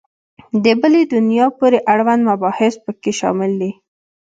[0.63, 3.71] د بلي دنیا پورې اړوند مباحث په کې شامل دي.